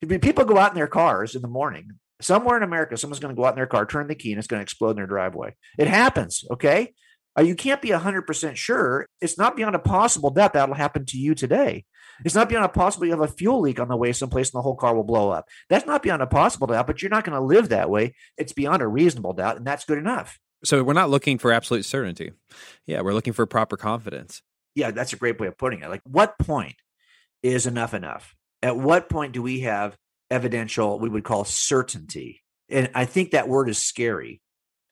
[0.22, 1.90] People go out in their cars in the morning.
[2.20, 4.38] Somewhere in America, someone's going to go out in their car, turn the key, and
[4.38, 5.54] it's going to explode in their driveway.
[5.78, 6.44] It happens.
[6.50, 6.94] Okay.
[7.38, 9.06] Uh, you can't be 100% sure.
[9.20, 11.84] It's not beyond a possible doubt that'll happen to you today.
[12.24, 14.58] It's not beyond a possible you have a fuel leak on the way someplace and
[14.58, 15.46] the whole car will blow up.
[15.68, 18.14] That's not beyond a possible doubt, but you're not going to live that way.
[18.38, 20.38] It's beyond a reasonable doubt, and that's good enough.
[20.64, 22.32] So we're not looking for absolute certainty.
[22.86, 24.40] Yeah, we're looking for proper confidence
[24.76, 25.88] yeah, that's a great way of putting it.
[25.88, 26.76] Like, what point
[27.42, 28.34] is enough enough?
[28.62, 29.96] At what point do we have
[30.30, 32.42] evidential, we would call certainty?
[32.68, 34.40] And I think that word is scary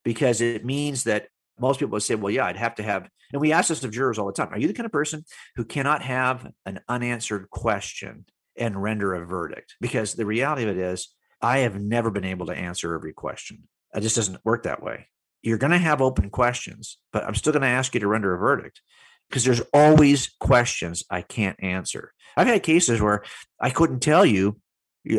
[0.02, 3.40] because it means that most people would say, well, yeah, I'd have to have, and
[3.40, 4.52] we ask this of jurors all the time.
[4.52, 5.24] Are you the kind of person
[5.56, 8.24] who cannot have an unanswered question
[8.56, 9.74] and render a verdict?
[9.80, 13.68] Because the reality of it is, I have never been able to answer every question.
[13.94, 15.08] It just doesn't work that way.
[15.42, 18.34] You're going to have open questions, but I'm still going to ask you to render
[18.34, 18.80] a verdict
[19.28, 22.12] because there's always questions I can't answer.
[22.36, 23.24] I've had cases where
[23.60, 24.60] I couldn't tell you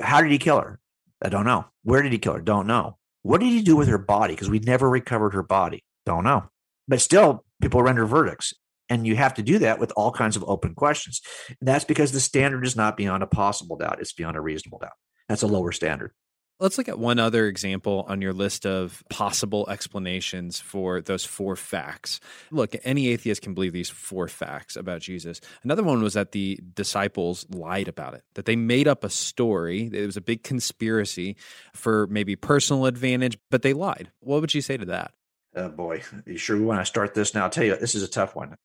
[0.02, 0.80] how did he kill her?
[1.24, 1.66] I don't know.
[1.84, 2.42] Where did he kill her?
[2.42, 2.98] Don't know.
[3.22, 4.34] What did he do with her body?
[4.34, 5.84] Because we never recovered her body.
[6.06, 6.50] Don't know.
[6.88, 8.54] But still, people render verdicts.
[8.90, 11.22] And you have to do that with all kinds of open questions.
[11.60, 14.92] That's because the standard is not beyond a possible doubt, it's beyond a reasonable doubt.
[15.28, 16.12] That's a lower standard.
[16.58, 21.58] Let's look at one other example on your list of possible explanations for those four
[21.58, 22.22] facts.
[22.50, 25.42] Look, any atheist can believe these four facts about Jesus.
[25.64, 29.90] Another one was that the disciples lied about it, that they made up a story.
[29.92, 31.36] It was a big conspiracy
[31.74, 34.12] for maybe personal advantage, but they lied.
[34.22, 35.12] What would you say to that?
[35.58, 37.44] Oh boy, you sure we want to start this now?
[37.44, 38.56] I'll tell you, this is a tough one.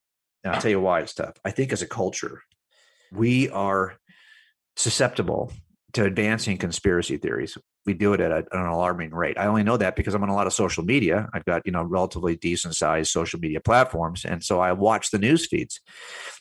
[0.44, 1.35] Now, I'll tell you why it's tough.
[1.44, 2.42] I think as a culture,
[3.11, 3.96] we are
[4.76, 5.53] susceptible
[5.94, 7.59] to advancing conspiracy theories.
[7.90, 9.37] We do it at, a, at, an alarming rate.
[9.37, 11.29] I only know that because I'm on a lot of social media.
[11.35, 15.18] I've got you know relatively decent sized social media platforms, and so I watch the
[15.18, 15.81] news feeds.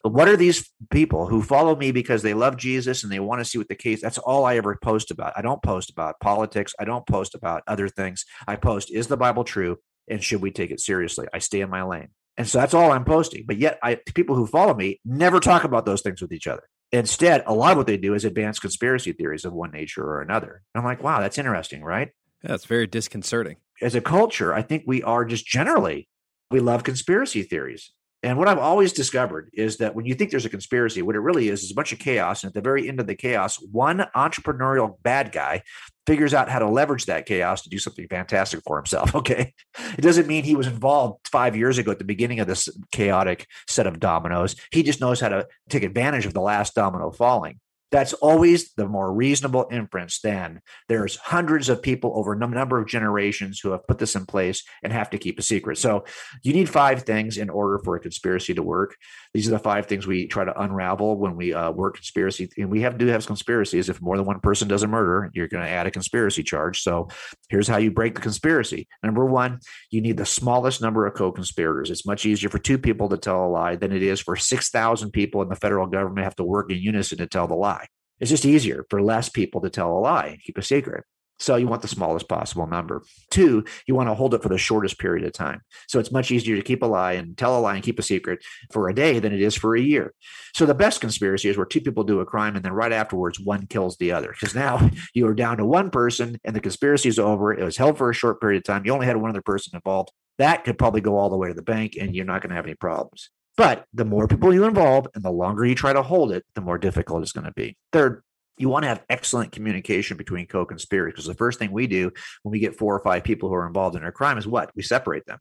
[0.03, 3.39] But what are these people who follow me because they love Jesus and they want
[3.39, 3.99] to see what the case?
[3.99, 5.33] That's all I ever post about.
[5.35, 6.75] I don't post about politics.
[6.79, 8.25] I don't post about other things.
[8.47, 9.77] I post: Is the Bible true?
[10.07, 11.27] And should we take it seriously?
[11.33, 12.09] I stay in my lane.
[12.37, 13.45] And so that's all I'm posting.
[13.47, 16.63] But yet, I people who follow me never talk about those things with each other.
[16.91, 20.21] Instead, a lot of what they do is advance conspiracy theories of one nature or
[20.21, 20.63] another.
[20.73, 22.09] I'm like, wow, that's interesting, right?
[22.43, 23.57] Yeah, it's very disconcerting.
[23.81, 26.07] As a culture, I think we are just generally,
[26.49, 27.91] we love conspiracy theories.
[28.21, 31.21] And what I've always discovered is that when you think there's a conspiracy, what it
[31.21, 32.43] really is is a bunch of chaos.
[32.43, 35.63] And at the very end of the chaos, one entrepreneurial bad guy
[36.09, 39.13] figures out how to leverage that chaos to do something fantastic for himself.
[39.19, 39.53] Okay.
[39.97, 43.47] It doesn't mean he was involved five years ago at the beginning of this chaotic
[43.67, 44.55] set of dominoes.
[44.71, 47.59] He just knows how to take advantage of the last domino falling
[47.91, 52.87] that's always the more reasonable inference then there's hundreds of people over a number of
[52.87, 55.77] generations who have put this in place and have to keep a secret.
[55.77, 56.05] So
[56.43, 58.95] you need five things in order for a conspiracy to work.
[59.33, 62.69] These are the five things we try to unravel when we uh, work conspiracy and
[62.69, 63.89] we have to have conspiracies.
[63.89, 66.81] If more than one person does a murder you're going to add a conspiracy charge.
[66.81, 67.09] So
[67.49, 68.87] here's how you break the conspiracy.
[69.03, 69.59] Number one
[69.91, 71.89] you need the smallest number of co-conspirators.
[71.89, 75.11] It's much easier for two people to tell a lie than it is for 6000
[75.11, 77.78] people in the federal government have to work in unison to tell the lie
[78.19, 81.03] it's just easier for less people to tell a lie and keep a secret.
[81.39, 83.01] So you want the smallest possible number.
[83.31, 85.61] Two, you want to hold it for the shortest period of time.
[85.87, 88.03] So it's much easier to keep a lie and tell a lie and keep a
[88.03, 90.13] secret for a day than it is for a year.
[90.53, 93.39] So the best conspiracy is where two people do a crime and then right afterwards
[93.39, 94.31] one kills the other.
[94.37, 97.53] Because now you are down to one person and the conspiracy is over.
[97.53, 98.85] It was held for a short period of time.
[98.85, 100.11] You only had one other person involved.
[100.39, 102.55] That could probably go all the way to the bank and you're not going to
[102.55, 103.29] have any problems.
[103.59, 106.61] But the more people you involve and the longer you try to hold it, the
[106.61, 107.75] more difficult it's going to be.
[107.91, 108.23] Third,
[108.57, 112.09] you want to have excellent communication between co-conspirators because the first thing we do
[112.43, 114.71] when we get four or five people who are involved in a crime is what?
[114.77, 115.39] We separate them.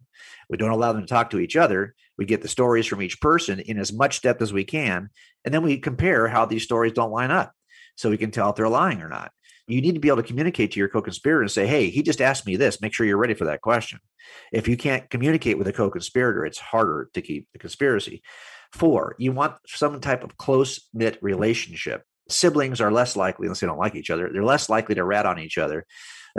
[0.51, 1.95] We don't allow them to talk to each other.
[2.17, 5.11] We get the stories from each person in as much depth as we can
[5.45, 7.53] and then we compare how these stories don't line up
[7.95, 9.31] so we can tell if they're lying or not
[9.69, 12.21] you need to be able to communicate to your co-conspirator and say, "Hey, he just
[12.21, 12.81] asked me this.
[12.81, 14.01] Make sure you're ready for that question."
[14.53, 18.23] If you can't communicate with a co-conspirator, it's harder to keep the conspiracy.
[18.73, 22.03] Four, you want some type of close knit relationship.
[22.31, 25.25] siblings are less likely, unless they don't like each other, they're less likely to rat
[25.27, 25.87] on each other.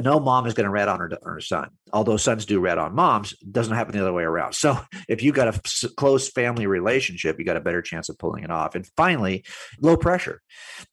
[0.04, 1.70] No mom is going to rat on her, her son.
[1.92, 4.54] Although sons do rat on moms, doesn't happen the other way around.
[4.54, 8.44] So if you got a close family relationship, you got a better chance of pulling
[8.44, 8.76] it off.
[8.76, 9.46] And finally,
[9.82, 10.42] low pressure.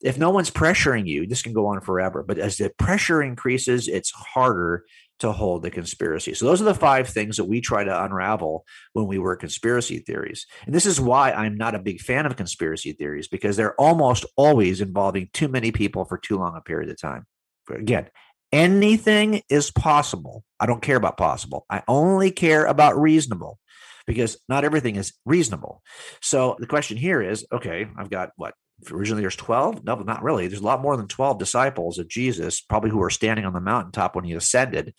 [0.02, 2.24] If no one's pressuring you, this can go on forever.
[2.26, 4.84] But as the pressure increases, it's harder
[5.18, 6.34] to hold the conspiracy.
[6.34, 9.98] So those are the five things that we try to unravel when we work conspiracy
[9.98, 10.46] theories.
[10.66, 14.26] And this is why I'm not a big fan of conspiracy theories because they're almost
[14.36, 17.24] always involving too many people for too long a period of time.
[17.70, 18.08] Again,
[18.56, 20.42] anything is possible.
[20.58, 21.66] I don't care about possible.
[21.68, 23.58] I only care about reasonable
[24.06, 25.82] because not everything is reasonable.
[26.22, 28.54] So the question here is okay, I've got what
[28.90, 30.48] originally there's 12 no but not really.
[30.48, 33.60] There's a lot more than 12 disciples of jesus probably who were standing on the
[33.60, 34.94] mountaintop when he ascended.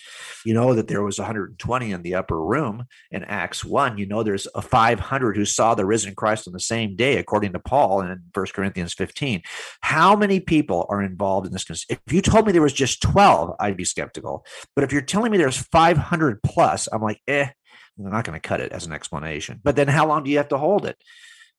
[0.45, 4.23] You know that there was 120 in the upper room in acts 1 you know
[4.23, 8.01] there's a 500 who saw the risen christ on the same day according to paul
[8.01, 9.41] in 1 corinthians 15
[9.81, 13.55] how many people are involved in this if you told me there was just 12
[13.59, 14.45] i'd be skeptical.
[14.75, 17.47] But if you're telling me there's 500 plus i'm like eh
[17.99, 19.59] i'm not going to cut it as an explanation.
[19.63, 20.97] But then how long do you have to hold it?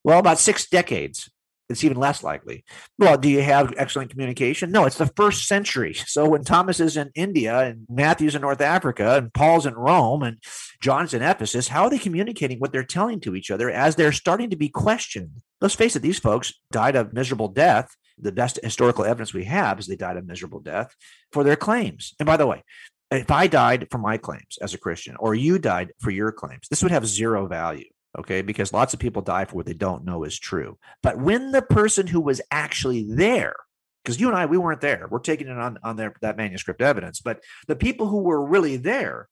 [0.04, 1.30] Well, about six decades
[1.68, 2.64] it's even less likely.
[2.98, 4.70] Well, do you have excellent communication?
[4.70, 5.94] No, it's the first century.
[5.94, 10.22] So when Thomas is in India and Matthew's in North Africa and Paul's in Rome
[10.22, 10.38] and
[10.80, 14.12] John's in Ephesus, how are they communicating what they're telling to each other as they're
[14.12, 15.42] starting to be questioned?
[15.60, 17.94] Let's face it, these folks died a miserable death.
[18.16, 20.94] The best historical evidence we have is they died a miserable death
[21.32, 22.14] for their claims.
[22.18, 22.64] And by the way,
[23.10, 26.68] if I died for my claims as a Christian or you died for your claims,
[26.68, 30.04] this would have zero value okay because lots of people die for what they don't
[30.04, 30.78] know is true.
[31.02, 33.56] But when the person who was actually there
[34.04, 36.80] because you and i we weren't there we're taking it on on their, that manuscript
[36.80, 39.28] evidence but the people who were really there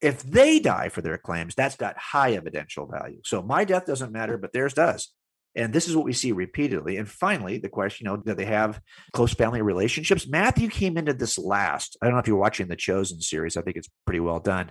[0.00, 3.20] if they die for their claims that's got high evidential value.
[3.24, 5.12] So my death doesn't matter but theirs does.
[5.54, 6.98] And this is what we see repeatedly.
[6.98, 8.80] And finally the question you know do they have
[9.12, 10.28] close family relationships?
[10.28, 13.62] Matthew came into this last i don't know if you're watching the chosen series i
[13.62, 14.70] think it's pretty well done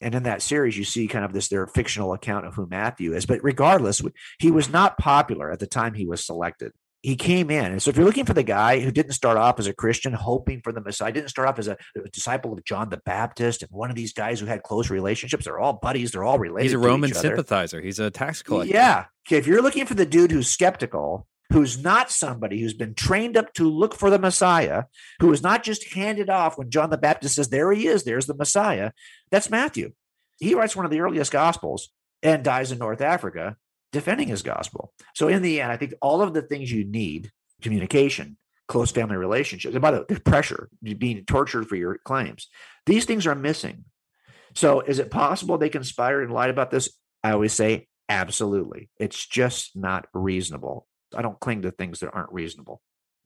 [0.00, 3.14] and in that series you see kind of this their fictional account of who matthew
[3.14, 3.26] is.
[3.26, 4.02] But regardless
[4.38, 6.72] he was not popular at the time he was selected.
[7.00, 7.66] He came in.
[7.66, 10.12] And so if you're looking for the guy who didn't start off as a christian
[10.12, 13.62] hoping for the messiah didn't start off as a, a disciple of john the baptist
[13.62, 16.64] and one of these guys who had close relationships they're all buddies they're all related
[16.64, 17.80] he's a roman sympathizer.
[17.80, 18.74] He's a tax collector.
[18.74, 19.04] Yeah.
[19.26, 23.36] Okay if you're looking for the dude who's skeptical who's not somebody who's been trained
[23.36, 24.84] up to look for the Messiah,
[25.20, 28.26] who is not just handed off when John the Baptist says, There he is, there's
[28.26, 28.92] the Messiah.
[29.30, 29.92] That's Matthew.
[30.38, 31.88] He writes one of the earliest Gospels
[32.22, 33.56] and dies in North Africa
[33.92, 34.92] defending his gospel.
[35.14, 37.30] So, in the end, I think all of the things you need
[37.62, 42.48] communication, close family relationships, and by the way, pressure, being tortured for your claims
[42.88, 43.84] these things are missing.
[44.54, 46.90] So, is it possible they conspired and lied about this?
[47.22, 48.88] I always say, absolutely.
[48.98, 50.87] It's just not reasonable.
[51.14, 52.82] I don't cling to things that aren't reasonable.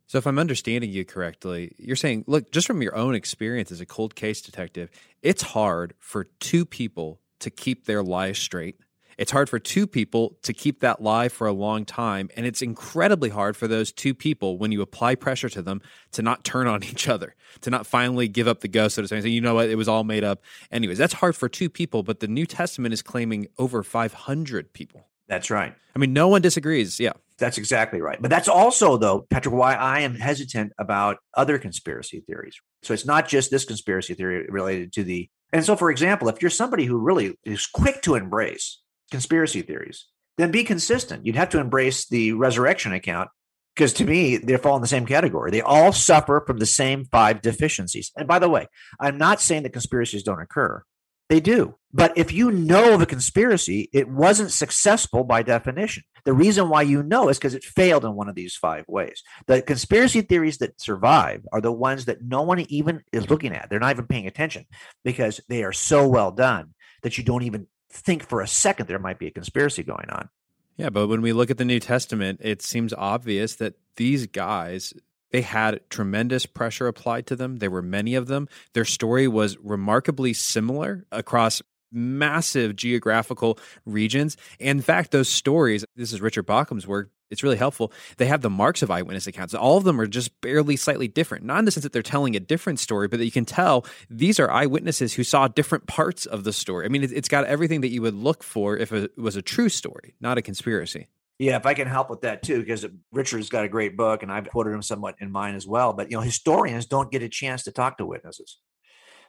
[0.07, 3.81] So, if I'm understanding you correctly, you're saying, look, just from your own experience as
[3.81, 4.91] a cold case detective,
[5.23, 8.77] it's hard for two people to keep their lies straight.
[9.19, 12.31] It's hard for two people to keep that lie for a long time.
[12.37, 15.81] And it's incredibly hard for those two people, when you apply pressure to them,
[16.13, 19.09] to not turn on each other, to not finally give up the ghost, so to
[19.09, 20.43] say, you know what, it was all made up.
[20.71, 25.07] Anyways, that's hard for two people, but the New Testament is claiming over 500 people.
[25.33, 25.75] That's right.
[25.97, 27.01] I mean, no one disagrees.
[27.01, 27.15] Yeah.
[27.39, 28.21] That's exactly right.
[28.21, 32.55] But that's also, though, Patrick, why I am hesitant about other conspiracy theories.
[32.83, 35.31] So it's not just this conspiracy theory related to the.
[35.51, 40.05] And so, for example, if you're somebody who really is quick to embrace conspiracy theories,
[40.37, 41.25] then be consistent.
[41.25, 43.31] You'd have to embrace the resurrection account
[43.75, 45.51] because to me, they fall in the same category.
[45.51, 48.13] They all suffer from the same five deficiencies.
[48.19, 48.67] And by the way,
[49.01, 50.83] I'm not saying that conspiracies don't occur.
[51.29, 51.77] They do.
[51.95, 56.03] But if you know of a conspiracy, it wasn't successful by definition.
[56.25, 59.23] The reason why you know is because it failed in one of these five ways.
[59.47, 63.69] The conspiracy theories that survive are the ones that no one even is looking at.
[63.69, 64.67] They're not even paying attention
[65.05, 68.99] because they are so well done that you don't even think for a second there
[68.99, 70.29] might be a conspiracy going on.
[70.77, 74.95] Yeah, but when we look at the New Testament, it seems obvious that these guys
[75.33, 77.57] they had tremendous pressure applied to them.
[77.57, 78.49] There were many of them.
[78.75, 84.37] Their story was remarkably similar across massive geographical regions.
[84.61, 87.93] And in fact, those stories, this is Richard Bauckham's work, it's really helpful.
[88.19, 89.55] They have the marks of eyewitness accounts.
[89.55, 91.45] All of them are just barely slightly different.
[91.45, 93.87] Not in the sense that they're telling a different story, but that you can tell
[94.11, 96.85] these are eyewitnesses who saw different parts of the story.
[96.85, 99.71] I mean, it's got everything that you would look for if it was a true
[99.71, 101.09] story, not a conspiracy.
[101.43, 104.31] Yeah, if I can help with that too, because Richard's got a great book and
[104.31, 105.93] I've quoted him somewhat in mine as well.
[105.93, 108.59] But you know, historians don't get a chance to talk to witnesses.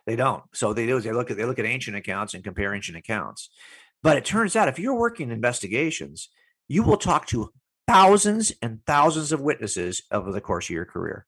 [0.06, 0.44] They don't.
[0.54, 3.00] So they do is they look at they look at ancient accounts and compare ancient
[3.00, 3.50] accounts.
[4.04, 6.30] But it turns out if you're working investigations,
[6.68, 7.50] you will talk to
[7.88, 11.26] thousands and thousands of witnesses over the course of your career.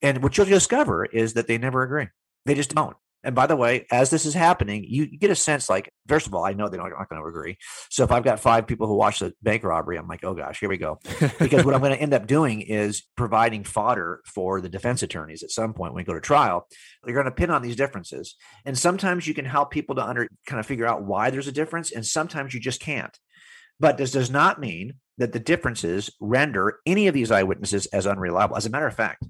[0.00, 2.08] And what you'll discover is that they never agree.
[2.46, 2.96] They just don't.
[3.26, 6.34] And by the way, as this is happening, you get a sense like, first of
[6.34, 7.58] all, I know they're not going to agree.
[7.90, 10.60] So if I've got five people who watch the bank robbery, I'm like, oh gosh,
[10.60, 11.00] here we go.
[11.40, 15.42] Because what I'm going to end up doing is providing fodder for the defense attorneys
[15.42, 16.68] at some point when we go to trial.
[17.02, 18.36] They're going to pin on these differences.
[18.64, 21.52] And sometimes you can help people to under kind of figure out why there's a
[21.52, 23.18] difference, and sometimes you just can't.
[23.80, 28.56] But this does not mean that the differences render any of these eyewitnesses as unreliable.
[28.56, 29.24] As a matter of fact,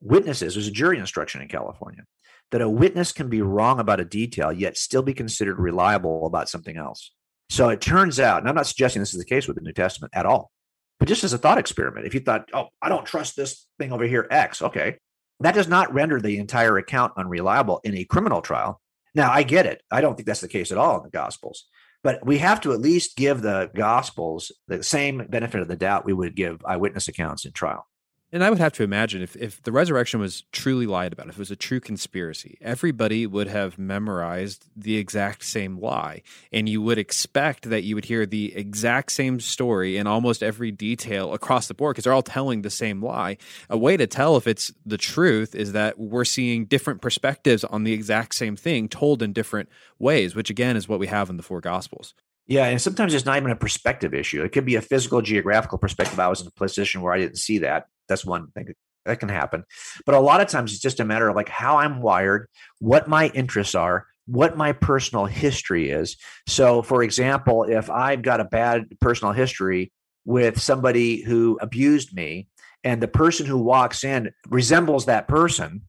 [0.00, 2.02] witnesses, there's a jury instruction in California
[2.50, 6.48] that a witness can be wrong about a detail, yet still be considered reliable about
[6.48, 7.12] something else.
[7.50, 9.72] So it turns out, and I'm not suggesting this is the case with the New
[9.72, 10.50] Testament at all,
[10.98, 13.92] but just as a thought experiment, if you thought, oh, I don't trust this thing
[13.92, 14.96] over here, X, okay,
[15.40, 18.80] that does not render the entire account unreliable in a criminal trial.
[19.14, 19.82] Now, I get it.
[19.90, 21.66] I don't think that's the case at all in the Gospels,
[22.02, 26.04] but we have to at least give the Gospels the same benefit of the doubt
[26.04, 27.86] we would give eyewitness accounts in trial.
[28.30, 31.36] And I would have to imagine if, if the resurrection was truly lied about, if
[31.36, 36.22] it was a true conspiracy, everybody would have memorized the exact same lie.
[36.52, 40.70] And you would expect that you would hear the exact same story in almost every
[40.70, 43.38] detail across the board because they're all telling the same lie.
[43.70, 47.84] A way to tell if it's the truth is that we're seeing different perspectives on
[47.84, 51.38] the exact same thing told in different ways, which again is what we have in
[51.38, 52.12] the four gospels.
[52.48, 54.42] Yeah, and sometimes it's not even a perspective issue.
[54.42, 56.18] It could be a physical, geographical perspective.
[56.18, 57.86] I was in a position where I didn't see that.
[58.08, 58.68] That's one thing
[59.04, 59.64] that can happen.
[60.06, 63.06] But a lot of times it's just a matter of like how I'm wired, what
[63.06, 66.16] my interests are, what my personal history is.
[66.46, 69.92] So, for example, if I've got a bad personal history
[70.24, 72.48] with somebody who abused me,
[72.84, 75.82] and the person who walks in resembles that person,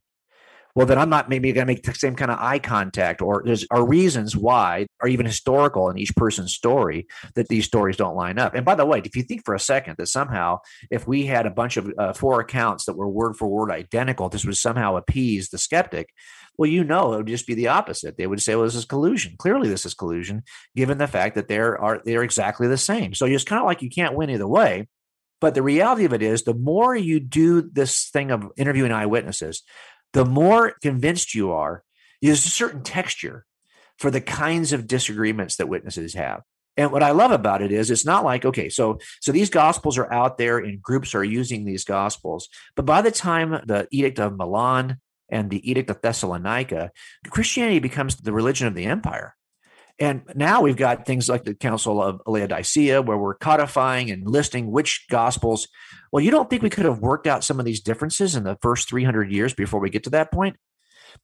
[0.79, 3.43] well, then I'm not maybe going to make the same kind of eye contact, or
[3.45, 7.05] there's are reasons why, or even historical in each person's story
[7.35, 8.55] that these stories don't line up.
[8.55, 10.59] And by the way, if you think for a second that somehow
[10.89, 14.29] if we had a bunch of uh, four accounts that were word for word identical,
[14.29, 16.13] this would somehow appease the skeptic.
[16.57, 18.15] Well, you know, it would just be the opposite.
[18.15, 19.35] They would say, "Well, this is collusion.
[19.37, 20.43] Clearly, this is collusion,
[20.77, 23.81] given the fact that they're are they're exactly the same." So it's kind of like
[23.81, 24.87] you can't win either way.
[25.41, 29.63] But the reality of it is, the more you do this thing of interviewing eyewitnesses,
[30.13, 31.83] the more convinced you are,
[32.21, 33.45] there's a certain texture
[33.97, 36.41] for the kinds of disagreements that witnesses have.
[36.77, 39.97] And what I love about it is it's not like, okay, so so these gospels
[39.97, 42.47] are out there and groups are using these gospels.
[42.75, 44.97] But by the time the Edict of Milan
[45.29, 46.91] and the Edict of Thessalonica,
[47.29, 49.35] Christianity becomes the religion of the empire.
[49.99, 54.71] And now we've got things like the Council of Laodicea, where we're codifying and listing
[54.71, 55.67] which gospels.
[56.11, 58.57] Well, you don't think we could have worked out some of these differences in the
[58.61, 60.55] first 300 years before we get to that point?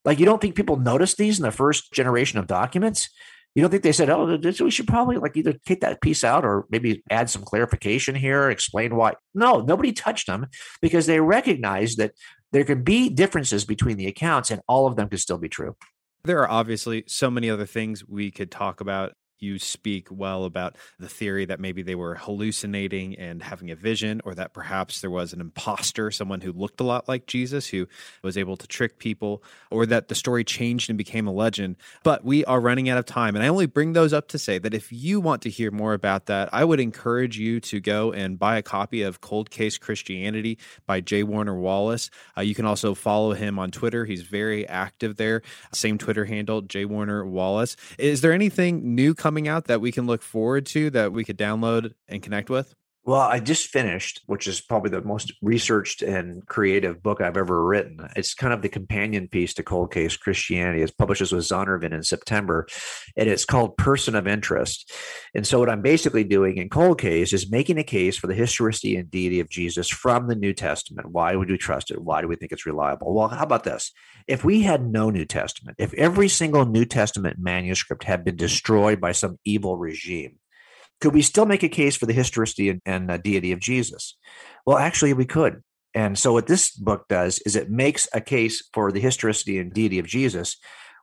[0.04, 3.08] Like, you don't think people noticed these in the first generation of documents?
[3.54, 6.44] You don't think they said, "Oh, we should probably like either take that piece out
[6.44, 9.14] or maybe add some clarification here, explain why"?
[9.34, 10.48] No, nobody touched them
[10.82, 12.12] because they recognized that
[12.52, 15.74] there can be differences between the accounts, and all of them could still be true.
[16.26, 20.76] There are obviously so many other things we could talk about you speak well about
[20.98, 25.10] the theory that maybe they were hallucinating and having a vision, or that perhaps there
[25.10, 27.86] was an impostor, someone who looked a lot like Jesus, who
[28.22, 31.76] was able to trick people, or that the story changed and became a legend.
[32.02, 33.34] But we are running out of time.
[33.34, 35.94] And I only bring those up to say that if you want to hear more
[35.94, 39.78] about that, I would encourage you to go and buy a copy of Cold Case
[39.78, 41.22] Christianity by J.
[41.22, 42.10] Warner Wallace.
[42.36, 44.04] Uh, you can also follow him on Twitter.
[44.04, 45.42] He's very active there.
[45.72, 46.84] Same Twitter handle, J.
[46.84, 47.76] Warner Wallace.
[47.98, 51.36] Is there anything new coming out that we can look forward to that we could
[51.36, 52.76] download and connect with?
[53.06, 57.64] Well, I just finished, which is probably the most researched and creative book I've ever
[57.64, 58.00] written.
[58.16, 60.82] It's kind of the companion piece to Cold Case Christianity.
[60.82, 62.66] It's published with Zondervan in September,
[63.16, 64.92] and it's called Person of Interest.
[65.36, 68.34] And so, what I'm basically doing in Cold Case is making a case for the
[68.34, 71.12] historicity and deity of Jesus from the New Testament.
[71.12, 72.02] Why would we trust it?
[72.02, 73.14] Why do we think it's reliable?
[73.14, 73.92] Well, how about this?
[74.26, 79.00] If we had no New Testament, if every single New Testament manuscript had been destroyed
[79.00, 80.40] by some evil regime,
[81.00, 84.16] could we still make a case for the historicity and, and uh, deity of Jesus?
[84.64, 85.62] Well, actually, we could.
[85.94, 89.72] And so, what this book does is it makes a case for the historicity and
[89.72, 90.56] deity of Jesus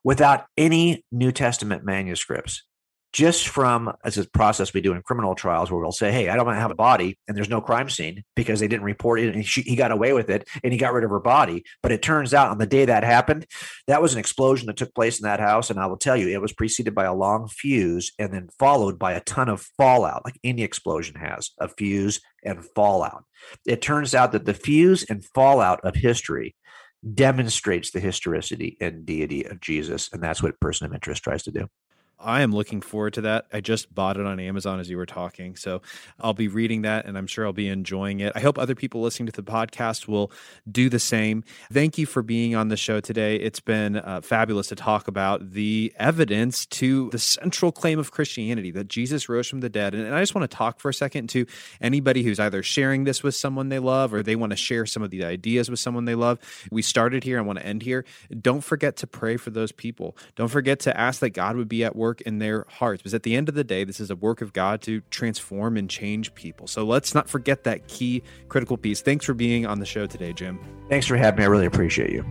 [0.04, 2.64] without any New Testament manuscripts
[3.14, 6.36] just from as a process we do in criminal trials where we'll say, Hey, I
[6.36, 9.46] don't have a body and there's no crime scene because they didn't report it and
[9.46, 11.64] she, he got away with it and he got rid of her body.
[11.84, 13.46] But it turns out on the day that happened,
[13.88, 15.70] that was an explosion that took place in that house.
[15.70, 18.98] And I will tell you, it was preceded by a long fuse and then followed
[18.98, 23.26] by a ton of fallout, like any explosion has a fuse and fallout.
[23.68, 26.56] It turns out that the fuse and fallout of history
[27.14, 30.10] demonstrates the historicity and deity of Jesus.
[30.12, 31.68] And that's what person of interest tries to do.
[32.20, 33.48] I am looking forward to that.
[33.52, 35.56] I just bought it on Amazon as you were talking.
[35.56, 35.82] So
[36.20, 38.32] I'll be reading that and I'm sure I'll be enjoying it.
[38.36, 40.32] I hope other people listening to the podcast will
[40.70, 41.44] do the same.
[41.72, 43.36] Thank you for being on the show today.
[43.36, 48.72] It's been uh, fabulous to talk about the evidence to the central claim of Christianity
[48.72, 49.94] that Jesus rose from the dead.
[49.94, 51.46] And, and I just want to talk for a second to
[51.82, 55.04] anybody who's either sharing this with someone they love or they want to share some
[55.04, 56.40] of the ideas with someone they love.
[56.72, 57.38] We started here.
[57.38, 58.06] I want to end here.
[58.42, 60.16] Don't forget to pray for those people.
[60.36, 63.02] Don't forget to ask that God would be at work in their hearts.
[63.02, 65.78] Because at the end of the day, this is a work of God to transform
[65.78, 66.68] and change people.
[66.68, 69.02] So let's not forget that key critical piece.
[69.02, 70.60] Thanks for being on the show today, Jim.
[70.90, 71.46] Thanks for having me.
[71.46, 72.26] I really appreciate you.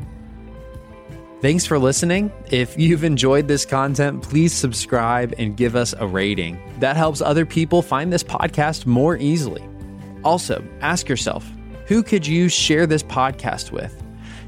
[1.40, 2.30] Thanks for listening.
[2.50, 6.60] If you've enjoyed this content, please subscribe and give us a rating.
[6.78, 9.64] That helps other people find this podcast more easily.
[10.22, 11.44] Also, ask yourself
[11.86, 14.01] who could you share this podcast with?